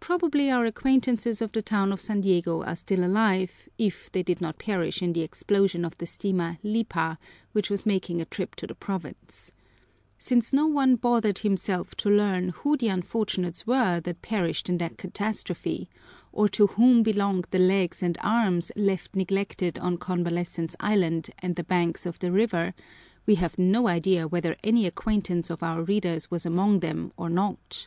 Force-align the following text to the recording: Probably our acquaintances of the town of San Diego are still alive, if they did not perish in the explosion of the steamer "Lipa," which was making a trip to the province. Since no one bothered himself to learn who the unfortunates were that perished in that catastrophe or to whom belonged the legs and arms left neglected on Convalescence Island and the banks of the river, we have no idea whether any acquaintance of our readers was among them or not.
Probably 0.00 0.50
our 0.50 0.64
acquaintances 0.64 1.40
of 1.40 1.52
the 1.52 1.62
town 1.62 1.92
of 1.92 2.00
San 2.00 2.22
Diego 2.22 2.64
are 2.64 2.74
still 2.74 3.04
alive, 3.04 3.68
if 3.78 4.10
they 4.10 4.24
did 4.24 4.40
not 4.40 4.58
perish 4.58 5.00
in 5.00 5.12
the 5.12 5.20
explosion 5.22 5.84
of 5.84 5.96
the 5.98 6.08
steamer 6.08 6.58
"Lipa," 6.64 7.20
which 7.52 7.70
was 7.70 7.86
making 7.86 8.20
a 8.20 8.24
trip 8.24 8.56
to 8.56 8.66
the 8.66 8.74
province. 8.74 9.52
Since 10.16 10.52
no 10.52 10.66
one 10.66 10.96
bothered 10.96 11.38
himself 11.38 11.94
to 11.98 12.10
learn 12.10 12.48
who 12.48 12.76
the 12.76 12.88
unfortunates 12.88 13.64
were 13.64 14.00
that 14.00 14.22
perished 14.22 14.68
in 14.68 14.78
that 14.78 14.98
catastrophe 14.98 15.88
or 16.32 16.48
to 16.48 16.66
whom 16.66 17.04
belonged 17.04 17.46
the 17.52 17.60
legs 17.60 18.02
and 18.02 18.18
arms 18.20 18.72
left 18.74 19.14
neglected 19.14 19.78
on 19.78 19.98
Convalescence 19.98 20.74
Island 20.80 21.30
and 21.38 21.54
the 21.54 21.62
banks 21.62 22.06
of 22.06 22.18
the 22.18 22.32
river, 22.32 22.74
we 23.24 23.36
have 23.36 23.56
no 23.56 23.86
idea 23.86 24.26
whether 24.26 24.56
any 24.64 24.84
acquaintance 24.84 25.48
of 25.48 25.62
our 25.62 25.84
readers 25.84 26.28
was 26.28 26.44
among 26.44 26.80
them 26.80 27.12
or 27.16 27.30
not. 27.30 27.86